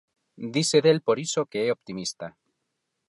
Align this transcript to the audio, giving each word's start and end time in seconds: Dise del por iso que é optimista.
Dise 0.53 0.81
del 0.81 0.99
por 1.07 1.17
iso 1.25 1.41
que 1.51 1.59
é 1.65 1.67
optimista. 1.77 2.27